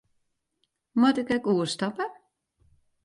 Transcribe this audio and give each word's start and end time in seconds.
Moat 0.99 1.17
ik 1.21 1.29
ek 1.37 1.45
oerstappe? 1.53 2.05